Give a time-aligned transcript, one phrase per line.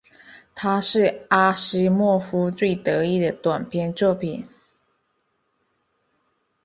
[0.55, 4.43] 它是阿西莫夫最得意的短篇作品。